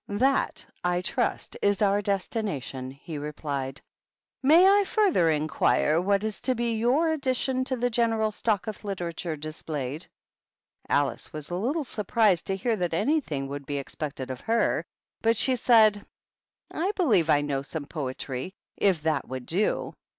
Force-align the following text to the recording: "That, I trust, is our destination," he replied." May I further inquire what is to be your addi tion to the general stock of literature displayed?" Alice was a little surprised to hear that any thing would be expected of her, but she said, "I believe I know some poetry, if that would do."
"That, 0.25 0.65
I 0.83 1.01
trust, 1.01 1.57
is 1.61 1.79
our 1.79 2.01
destination," 2.01 2.89
he 2.89 3.19
replied." 3.19 3.81
May 4.41 4.65
I 4.67 4.83
further 4.83 5.29
inquire 5.29 6.01
what 6.01 6.23
is 6.23 6.39
to 6.41 6.55
be 6.55 6.73
your 6.73 7.15
addi 7.15 7.35
tion 7.35 7.63
to 7.65 7.75
the 7.77 7.91
general 7.91 8.31
stock 8.31 8.65
of 8.65 8.83
literature 8.83 9.35
displayed?" 9.35 10.07
Alice 10.89 11.31
was 11.31 11.51
a 11.51 11.55
little 11.55 11.83
surprised 11.83 12.47
to 12.47 12.55
hear 12.55 12.75
that 12.77 12.95
any 12.95 13.21
thing 13.21 13.47
would 13.47 13.67
be 13.67 13.77
expected 13.77 14.31
of 14.31 14.41
her, 14.41 14.83
but 15.21 15.37
she 15.37 15.55
said, 15.55 16.03
"I 16.73 16.93
believe 16.95 17.29
I 17.29 17.41
know 17.41 17.61
some 17.61 17.85
poetry, 17.85 18.53
if 18.77 19.03
that 19.03 19.27
would 19.27 19.45
do." 19.45 19.93